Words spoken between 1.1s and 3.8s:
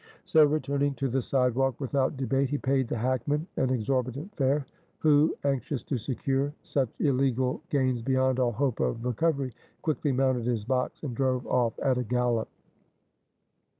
sidewalk, without debate, he paid the hackman an